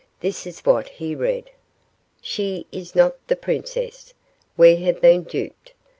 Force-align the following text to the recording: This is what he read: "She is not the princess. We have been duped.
This 0.19 0.47
is 0.47 0.61
what 0.65 0.87
he 0.89 1.13
read: 1.13 1.51
"She 2.21 2.65
is 2.71 2.95
not 2.95 3.13
the 3.27 3.35
princess. 3.35 4.15
We 4.57 4.77
have 4.77 4.99
been 4.99 5.21
duped. 5.21 5.73